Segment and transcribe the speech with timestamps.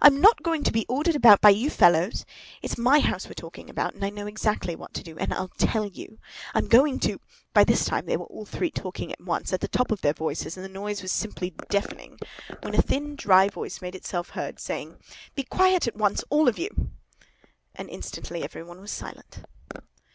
[0.00, 2.24] "I'm not going to be ordered about by you fellows!
[2.62, 5.52] It's my house we're talking about, and I know exactly what to do, and I'll
[5.58, 6.18] tell you.
[6.54, 7.20] I'm going to——"
[7.52, 10.14] By this time they were all three talking at once, at the top of their
[10.14, 12.18] voices, and the noise was simply deafening,
[12.62, 14.96] when a thin, dry voice made itself heard, saying,
[15.34, 16.70] "Be quiet at once, all of you!"
[17.74, 19.42] and instantly every one was silent.